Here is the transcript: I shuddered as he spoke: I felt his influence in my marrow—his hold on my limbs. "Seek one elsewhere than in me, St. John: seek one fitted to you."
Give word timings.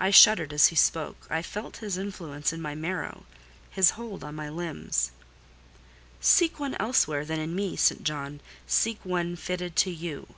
I 0.00 0.10
shuddered 0.10 0.52
as 0.52 0.66
he 0.66 0.74
spoke: 0.74 1.28
I 1.30 1.42
felt 1.42 1.76
his 1.76 1.96
influence 1.96 2.52
in 2.52 2.60
my 2.60 2.74
marrow—his 2.74 3.90
hold 3.90 4.24
on 4.24 4.34
my 4.34 4.48
limbs. 4.48 5.12
"Seek 6.20 6.58
one 6.58 6.74
elsewhere 6.80 7.24
than 7.24 7.38
in 7.38 7.54
me, 7.54 7.76
St. 7.76 8.02
John: 8.02 8.40
seek 8.66 8.98
one 9.04 9.36
fitted 9.36 9.76
to 9.76 9.92
you." 9.92 10.34